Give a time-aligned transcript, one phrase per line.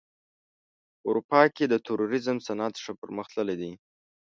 [0.99, 3.71] په اروپا کې د توریزم صنعت ښه پرمختللی دی.